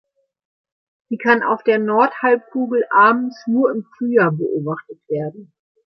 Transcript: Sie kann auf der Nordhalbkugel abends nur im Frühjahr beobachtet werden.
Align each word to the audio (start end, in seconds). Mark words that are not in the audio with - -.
Sie 1.09 1.19
kann 1.19 1.43
auf 1.43 1.61
der 1.61 1.77
Nordhalbkugel 1.77 2.87
abends 2.89 3.45
nur 3.45 3.69
im 3.71 3.83
Frühjahr 3.99 4.31
beobachtet 4.31 4.99
werden. 5.07 5.53